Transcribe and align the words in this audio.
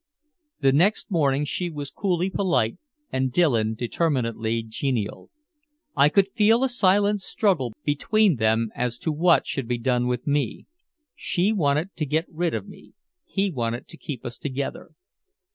The 0.61 0.71
next 0.71 1.11
morning 1.11 1.45
she 1.45 1.69
was 1.69 1.91
coolly 1.91 2.31
polite 2.31 2.79
and 3.11 3.31
Dillon 3.31 3.75
determinedly 3.75 4.63
genial. 4.63 5.29
I 5.95 6.09
could 6.09 6.29
feel 6.31 6.63
a 6.63 6.69
silent 6.69 7.21
struggle 7.21 7.71
between 7.83 8.37
them 8.37 8.71
as 8.73 8.97
to 8.97 9.11
what 9.11 9.45
should 9.45 9.67
be 9.67 9.77
done 9.77 10.07
with 10.07 10.25
me. 10.25 10.65
She 11.13 11.51
wanted 11.53 11.95
to 11.97 12.05
get 12.07 12.25
rid 12.29 12.55
of 12.55 12.67
me, 12.67 12.93
he 13.25 13.51
wanted 13.51 13.87
to 13.89 13.97
keep 13.97 14.25
us 14.25 14.39
together. 14.39 14.93